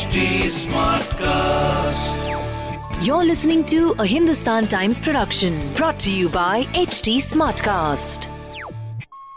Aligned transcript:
HT 0.00 0.48
Smartcast. 0.64 2.20
You're 3.06 3.22
listening 3.22 3.66
to 3.66 3.94
a 3.98 4.06
Hindustan 4.06 4.66
Times 4.66 4.98
production 4.98 5.74
brought 5.74 5.98
to 5.98 6.10
you 6.10 6.30
by 6.30 6.62
HT 6.72 7.18
Smartcast. 7.18 8.26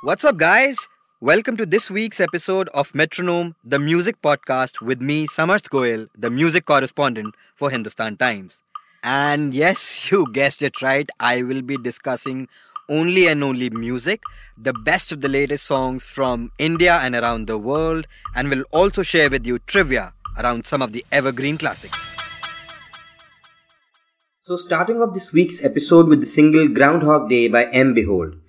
What's 0.04 0.23
up, 0.23 0.38
guys? 0.38 0.78
Welcome 1.20 1.57
to 1.57 1.65
this 1.65 1.91
week's 1.91 2.21
episode 2.21 2.70
of 2.70 2.96
Metronome, 2.96 3.55
the 3.65 3.78
music 3.78 4.21
podcast 4.21 4.79
with 4.79 5.01
me, 5.01 5.28
Samarth 5.28 5.69
Goel, 5.69 6.07
the 6.17 6.29
music 6.29 6.63
correspondent 6.65 7.35
for 7.55 7.69
Hindustan 7.69 8.15
Times. 8.15 8.63
And 9.03 9.53
yes, 9.53 10.09
you 10.11 10.31
guessed 10.31 10.61
it 10.61 10.81
right, 10.81 11.09
I 11.19 11.41
will 11.41 11.61
be 11.61 11.75
discussing 11.75 12.47
only 12.87 13.27
and 13.27 13.43
only 13.43 13.69
music, 13.69 14.23
the 14.57 14.71
best 14.71 15.11
of 15.11 15.19
the 15.19 15.27
latest 15.27 15.65
songs 15.65 16.05
from 16.05 16.53
India 16.57 16.99
and 17.02 17.16
around 17.16 17.48
the 17.48 17.57
world, 17.57 18.07
and 18.34 18.49
will 18.49 18.63
also 18.71 19.03
share 19.03 19.30
with 19.30 19.45
you 19.45 19.59
trivia 19.59 20.14
around 20.40 20.66
some 20.66 20.82
of 20.82 20.92
the 20.92 21.05
evergreen 21.12 21.58
classics. 21.58 22.16
So, 24.44 24.58
starting 24.58 25.02
off 25.02 25.14
this 25.14 25.32
week's 25.32 25.64
episode 25.64 26.08
with 26.08 26.20
the 26.20 26.28
single 26.28 26.68
Groundhog 26.68 27.30
Day 27.30 27.48
by 27.48 27.66
Em 27.66 27.96
Beihold. 27.96 28.40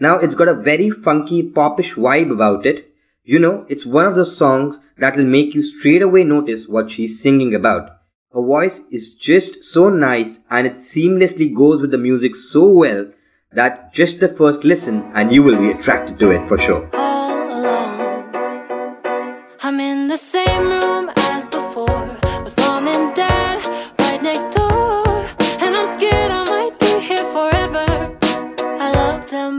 Now, 0.00 0.18
it's 0.18 0.34
got 0.34 0.48
a 0.48 0.54
very 0.54 0.90
funky, 0.90 1.42
popish 1.42 1.94
vibe 1.94 2.32
about 2.32 2.66
it. 2.66 2.92
You 3.22 3.38
know, 3.38 3.64
it's 3.68 3.86
one 3.86 4.06
of 4.06 4.14
those 4.14 4.36
songs 4.36 4.78
that 4.98 5.16
will 5.16 5.24
make 5.24 5.54
you 5.54 5.62
straight 5.62 6.02
away 6.02 6.24
notice 6.24 6.66
what 6.68 6.90
she's 6.90 7.22
singing 7.22 7.54
about. 7.54 7.90
Her 8.34 8.42
voice 8.42 8.80
is 8.90 9.14
just 9.14 9.64
so 9.64 9.88
nice 9.88 10.40
and 10.50 10.66
it 10.66 10.76
seamlessly 10.76 11.54
goes 11.54 11.80
with 11.80 11.90
the 11.90 11.98
music 11.98 12.36
so 12.36 12.66
well 12.66 13.10
that 13.52 13.94
just 13.94 14.20
the 14.20 14.28
first 14.28 14.64
listen 14.64 15.10
and 15.14 15.32
you 15.32 15.42
will 15.42 15.58
be 15.58 15.70
attracted 15.70 16.18
to 16.18 16.30
it 16.30 16.46
for 16.46 16.58
sure. 16.58 16.88
all 16.92 17.32
alone. 17.32 18.24
I'm 19.62 19.80
in 19.80 20.08
the 20.08 20.16
same 20.18 20.68
room 20.68 21.10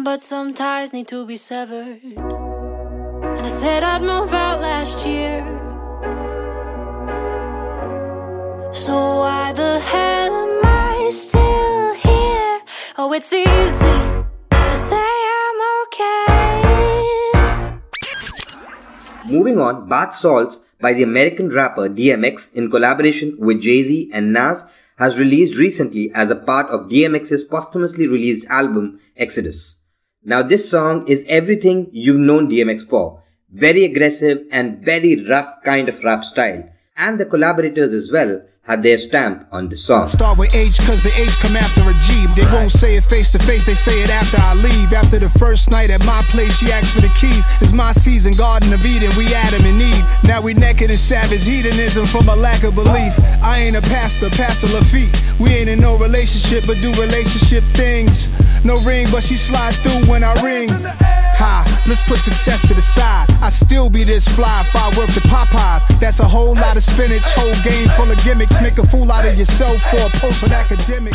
but 0.08 0.22
some 0.22 0.54
ties 0.54 0.94
need 0.94 1.06
to 1.06 1.26
be 1.26 1.36
severed. 1.36 2.02
And 2.02 3.42
I 3.42 3.50
said 3.62 3.84
I'd 3.84 4.02
move 4.02 4.34
out 4.34 4.62
last 4.62 5.06
year. 5.06 5.44
So 8.72 8.96
why 8.96 9.52
the 9.52 9.82
hell 9.82 10.34
am 10.44 10.62
I 10.64 11.10
still 11.12 11.94
here? 11.96 12.62
Oh, 12.98 13.12
it's 13.12 13.34
easy 13.34 14.00
to 14.52 14.76
say 14.90 15.10
I'm 15.42 15.60
okay. 15.84 16.56
Moving 19.26 19.60
on, 19.60 19.90
Bath 19.90 20.16
Salts 20.16 20.62
by 20.80 20.94
the 20.94 21.04
American 21.04 21.50
rapper 21.50 21.90
DMX 21.90 22.54
in 22.54 22.72
collaboration 22.72 23.36
with 23.38 23.60
Jay 23.60 23.84
Z 23.84 24.10
and 24.14 24.32
Nas 24.32 24.64
has 25.00 25.20
released 25.20 25.60
recently 25.60 26.12
as 26.16 26.32
a 26.32 26.36
part 26.36 26.68
of 26.68 26.88
DMX's 26.88 27.44
posthumously 27.44 28.08
released 28.08 28.46
album 28.46 29.02
Exodus. 29.18 29.77
Now, 30.28 30.44
this 30.44 30.70
song 30.70 31.08
is 31.08 31.24
everything 31.30 31.88
you've 31.94 32.20
known 32.20 32.50
DMX 32.50 32.86
for 32.86 33.24
very 33.50 33.86
aggressive 33.86 34.44
and 34.52 34.84
very 34.84 35.24
rough 35.24 35.64
kind 35.64 35.88
of 35.88 36.04
rap 36.04 36.26
style, 36.26 36.68
and 36.98 37.18
the 37.18 37.26
collaborators 37.26 37.94
as 37.94 38.12
well 38.12 38.42
had 38.64 38.84
their 38.84 38.98
stamp 38.98 39.48
on 39.54 39.70
the 39.70 39.78
song. 39.78 40.06
Start 40.06 40.38
with 40.38 40.54
H 40.54 40.80
cause 40.80 41.02
the 41.02 41.14
H 41.16 41.40
come 41.40 41.56
after 41.56 41.80
a 41.80 41.94
G. 42.04 42.28
They 42.36 42.44
won't 42.52 42.72
say 42.72 42.98
it 42.98 43.06
face 43.06 43.32
to 43.32 43.40
face, 43.40 43.66
they 43.66 43.74
say 43.74 44.04
it 44.04 44.12
after 44.12 44.36
I 44.42 44.54
leave. 44.56 44.92
After 44.92 45.18
the 45.18 45.30
first 45.30 45.72
night 45.72 45.90
at 45.90 46.04
my 46.06 46.22
place, 46.24 46.58
she 46.58 46.74
asked 46.74 46.94
for 46.94 47.00
the 47.00 47.14
keys. 47.16 47.46
It's 47.62 47.72
my 47.72 47.94
season, 47.94 48.34
Garden 48.34 48.74
of 48.74 48.86
Eden, 48.86 49.16
we 49.18 49.34
Adam 49.34 49.64
and 49.64 49.82
Eve. 49.82 50.06
Now 50.26 50.42
we 50.42 50.54
naked 50.54 50.92
in 50.92 50.98
savage 50.98 51.46
hedonism 51.46 52.06
from 52.06 52.28
a 52.28 52.36
lack 52.36 52.64
of 52.64 52.76
belief. 52.76 53.16
I 53.42 53.60
ain't 53.60 53.78
a 53.78 53.82
pastor, 53.82 54.30
Pastor 54.32 54.68
Lafitte. 54.68 55.16
We 55.40 55.52
ain't 55.52 55.70
in 55.70 55.80
no 55.80 55.98
relationship, 55.98 56.66
but 56.68 56.76
do 56.82 56.92
relationship 57.00 57.64
things. 57.80 58.28
No 58.64 58.80
ring, 58.82 59.08
but 59.12 59.24
she 59.24 59.36
slides 59.36 59.78
through 59.78 60.10
when 60.12 60.24
I 60.24 60.34
ring. 60.44 60.70
Ha, 60.70 61.84
let's 61.88 62.02
put 62.08 62.20
success 62.20 62.68
to 62.68 62.74
the 62.74 62.82
side. 62.82 63.30
I 63.42 63.50
still 63.50 63.90
be 63.90 64.04
this 64.04 64.28
fly 64.28 64.62
if 64.62 64.76
I 64.76 64.88
work 64.98 65.10
the 65.10 65.22
Popeyes. 65.22 66.00
That's 66.00 66.20
a 66.20 66.28
whole 66.28 66.56
lot 66.56 66.76
of 66.76 66.84
spinach, 66.84 67.24
whole 67.36 67.54
game 67.64 67.88
full 67.90 68.12
of 68.12 68.18
gimmicks. 68.24 68.62
Make 68.62 68.78
a 68.80 68.86
fool 68.86 69.12
out 69.12 69.26
of 69.26 69.38
yourself 69.38 69.82
for 69.84 69.98
a 69.98 70.10
post 70.20 70.44
on 70.44 70.52
academic. 70.52 71.14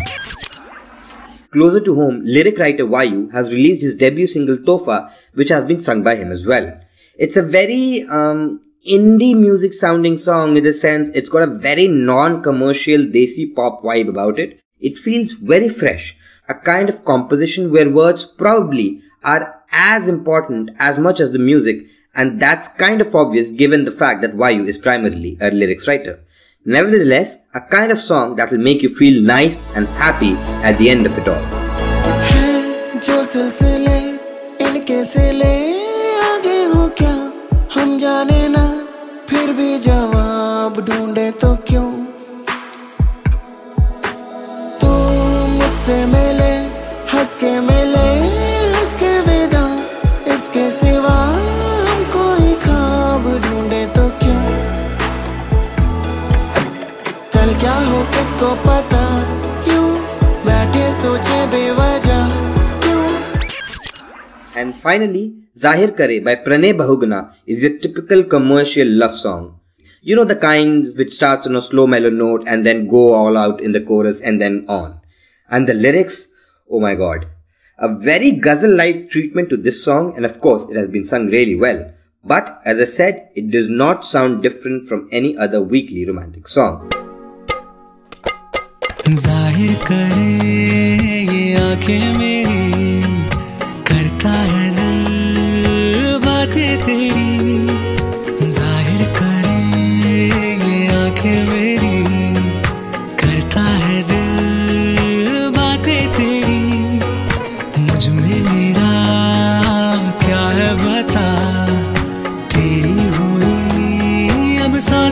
Closer 1.50 1.80
to 1.80 1.94
home, 1.94 2.22
lyric 2.24 2.58
writer 2.58 2.84
Vayu 2.86 3.30
has 3.32 3.50
released 3.50 3.82
his 3.82 3.94
debut 3.94 4.26
single 4.26 4.56
Tofa, 4.56 5.12
which 5.34 5.50
has 5.50 5.64
been 5.66 5.82
sung 5.82 6.02
by 6.02 6.16
him 6.16 6.32
as 6.32 6.46
well. 6.46 6.80
It's 7.18 7.36
a 7.36 7.42
very 7.42 8.06
um, 8.08 8.62
indie 8.88 9.36
music 9.36 9.74
sounding 9.74 10.16
song 10.16 10.56
in 10.56 10.64
the 10.64 10.72
sense 10.72 11.10
it's 11.14 11.28
got 11.28 11.42
a 11.42 11.46
very 11.46 11.88
non-commercial 11.88 13.00
desi 13.00 13.54
pop 13.54 13.82
vibe 13.82 14.08
about 14.08 14.38
it. 14.38 14.60
It 14.80 14.96
feels 14.96 15.34
very 15.34 15.68
fresh, 15.68 16.16
a 16.48 16.54
kind 16.54 16.88
of 16.88 17.04
composition 17.04 17.70
where 17.72 17.88
words 17.88 18.24
probably 18.24 19.02
are 19.22 19.62
as 19.70 20.08
important 20.08 20.70
as 20.78 20.98
much 20.98 21.20
as 21.20 21.32
the 21.32 21.38
music, 21.38 21.86
and 22.14 22.40
that's 22.40 22.68
kind 22.68 23.00
of 23.00 23.14
obvious 23.14 23.50
given 23.50 23.84
the 23.84 23.92
fact 23.92 24.20
that 24.20 24.36
Vayu 24.36 24.68
is 24.68 24.78
primarily 24.78 25.38
a 25.40 25.50
lyrics 25.50 25.88
writer. 25.88 26.20
Nevertheless, 26.64 27.38
a 27.54 27.60
kind 27.60 27.90
of 27.90 27.98
song 27.98 28.36
that 28.36 28.50
will 28.50 28.58
make 28.58 28.82
you 28.82 28.94
feel 28.94 29.20
nice 29.20 29.58
and 29.74 29.86
happy 29.88 30.34
at 30.62 30.78
the 30.78 30.90
end 30.90 31.06
of 31.06 31.16
it 31.18 31.26
all. 31.28 31.42
से 45.82 45.94
मिले 46.06 46.52
हंस 47.12 47.34
के 47.38 47.48
मिले 47.60 48.02
हंस 48.74 48.92
विदा। 49.28 49.62
इसके 50.34 50.68
सिवा 50.70 51.14
हम 51.30 52.04
कोई 52.12 52.54
खाब 52.64 53.24
ढूंढे 53.46 53.80
तो 53.96 54.04
क्यों? 54.20 54.44
कल 57.34 57.54
क्या 57.64 57.74
हो, 57.88 58.02
किसको 58.14 58.54
पता? 58.68 59.02
यू 59.72 59.82
बैठे 60.46 60.86
सोचे 61.00 61.40
बेवजह। 61.56 62.30
क्यों? 62.86 63.02
एंड 64.56 64.72
फाइनली 64.84 65.26
ज़ाहिर 65.62 65.90
करे 65.98 66.20
by 66.20 66.34
Pranay 66.46 66.72
Bahuguna 66.84 67.22
is 67.48 67.66
a 67.66 67.68
typical 67.82 68.22
commercial 68.36 68.96
love 69.02 69.20
song 69.24 69.50
You 70.06 70.14
know 70.18 70.22
the 70.28 70.40
kinds 70.42 70.96
which 70.98 71.12
starts 71.16 71.48
on 71.48 71.56
a 71.58 71.60
slow 71.64 71.82
mellow 71.90 72.16
note 72.22 72.48
and 72.54 72.66
then 72.66 72.88
go 72.96 73.06
all 73.14 73.36
out 73.46 73.60
in 73.60 73.78
the 73.78 73.86
chorus 73.90 74.26
and 74.30 74.40
then 74.42 74.64
on. 74.76 74.88
And 75.52 75.68
the 75.68 75.74
lyrics, 75.74 76.28
oh 76.70 76.80
my 76.80 76.94
god. 76.94 77.28
A 77.78 77.88
very 77.94 78.30
ghazal-like 78.30 79.10
treatment 79.10 79.50
to 79.50 79.56
this 79.56 79.84
song, 79.84 80.14
and 80.16 80.24
of 80.24 80.40
course, 80.40 80.68
it 80.70 80.76
has 80.76 80.88
been 80.88 81.04
sung 81.04 81.26
really 81.26 81.54
well. 81.54 81.92
But 82.24 82.62
as 82.64 82.80
I 82.80 82.84
said, 82.86 83.28
it 83.34 83.50
does 83.50 83.68
not 83.68 84.06
sound 84.06 84.42
different 84.42 84.88
from 84.88 85.08
any 85.12 85.36
other 85.36 85.60
weekly 85.60 86.06
romantic 86.06 86.48
song. 86.48 86.90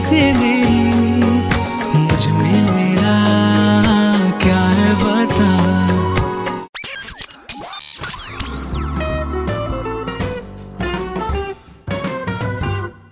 सांसें 0.00 0.32
मेरी 0.34 0.84
मुझ 2.02 2.26
में 2.28 2.60
मेरा 2.76 3.16
क्या 4.42 4.60
है 4.76 4.92
बता 5.02 5.54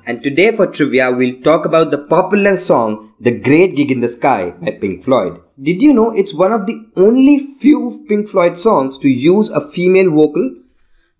And 0.06 0.22
today 0.22 0.50
for 0.56 0.66
trivia, 0.66 1.10
we'll 1.10 1.40
talk 1.42 1.66
about 1.66 1.90
the 1.90 1.98
popular 1.98 2.56
song 2.56 2.96
The 3.20 3.32
Great 3.46 3.76
Gig 3.76 3.90
in 3.90 4.00
the 4.00 4.08
Sky 4.08 4.52
by 4.60 4.72
Pink 4.80 5.04
Floyd. 5.04 5.40
Did 5.60 5.82
you 5.82 5.92
know 5.92 6.10
it's 6.12 6.34
one 6.34 6.52
of 6.52 6.66
the 6.66 6.76
only 6.96 7.38
few 7.60 8.04
Pink 8.08 8.28
Floyd 8.28 8.58
songs 8.58 8.98
to 8.98 9.08
use 9.08 9.50
a 9.50 9.66
female 9.76 10.10
vocal? 10.10 10.50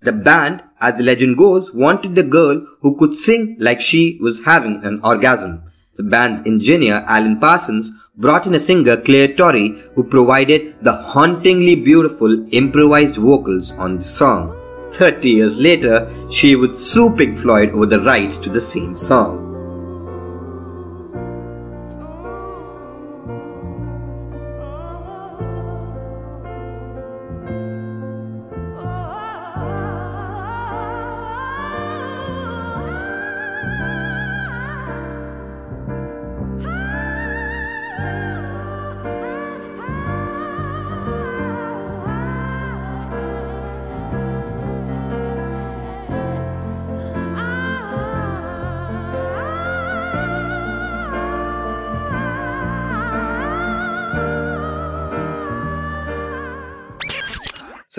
The 0.03 0.13
band, 0.13 0.63
as 0.82 0.96
the 0.96 1.04
legend 1.04 1.38
goes, 1.38 1.74
wanted 1.74 2.18
a 2.18 2.24
girl 2.24 2.66
who 2.82 2.96
could 2.98 3.16
sing 3.18 3.58
like 3.60 3.82
she 3.82 4.18
was 4.22 4.44
having 4.46 4.82
an 4.84 5.02
orgasm. 5.04 5.64
The 5.98 6.04
band's 6.04 6.48
engineer, 6.48 7.04
Alan 7.08 7.40
Parsons, 7.40 7.92
brought 8.16 8.48
in 8.48 8.56
a 8.56 8.60
singer, 8.60 8.98
Clare 8.98 9.34
Torry, 9.34 9.82
who 9.96 10.04
provided 10.04 10.76
the 10.82 10.94
hauntingly 10.94 11.76
beautiful 11.76 12.48
improvised 12.54 13.16
vocals 13.16 13.72
on 13.72 13.98
the 13.98 14.06
song. 14.06 14.56
30 14.94 15.30
years 15.30 15.56
later, 15.56 16.10
she 16.32 16.56
would 16.56 16.78
sue 16.78 17.16
Pink 17.16 17.38
Floyd 17.38 17.72
over 17.72 17.86
the 17.86 18.02
rights 18.02 18.38
to 18.38 18.50
the 18.50 18.62
same 18.62 18.96
song. 18.96 19.49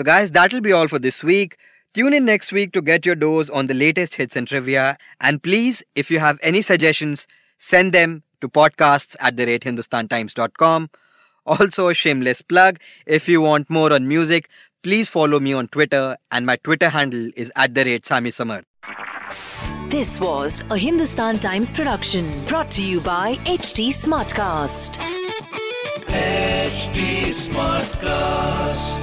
So, 0.01 0.05
guys, 0.05 0.31
that'll 0.31 0.61
be 0.61 0.71
all 0.71 0.87
for 0.87 0.97
this 0.97 1.23
week. 1.23 1.57
Tune 1.93 2.11
in 2.15 2.25
next 2.25 2.51
week 2.51 2.71
to 2.73 2.81
get 2.81 3.05
your 3.05 3.13
dose 3.13 3.51
on 3.51 3.67
the 3.67 3.75
latest 3.75 4.15
hits 4.15 4.35
and 4.35 4.47
trivia. 4.47 4.97
And 5.19 5.43
please, 5.43 5.83
if 5.93 6.09
you 6.09 6.17
have 6.17 6.39
any 6.41 6.63
suggestions, 6.63 7.27
send 7.59 7.93
them 7.93 8.23
to 8.41 8.49
podcasts 8.49 9.15
at 9.19 9.37
the 9.37 9.45
rate 9.45 9.61
hindustantimes.com. 9.61 10.89
Also, 11.45 11.87
a 11.89 11.93
shameless 11.93 12.41
plug 12.41 12.79
if 13.05 13.29
you 13.29 13.41
want 13.41 13.69
more 13.69 13.93
on 13.93 14.07
music, 14.07 14.49
please 14.81 15.07
follow 15.07 15.39
me 15.39 15.53
on 15.53 15.67
Twitter, 15.67 16.17
and 16.31 16.47
my 16.47 16.55
Twitter 16.55 16.89
handle 16.89 17.29
is 17.35 17.51
at 17.55 17.75
the 17.75 17.85
rate 17.85 18.07
Sami 18.07 18.31
Samar. 18.31 18.63
This 19.89 20.19
was 20.19 20.63
a 20.71 20.77
Hindustan 20.79 21.37
Times 21.37 21.71
production 21.71 22.43
brought 22.45 22.71
to 22.71 22.83
you 22.83 23.01
by 23.01 23.35
HT 23.45 23.89
Smartcast. 23.89 24.97
HT 26.07 27.29
Smartcast. 27.45 29.00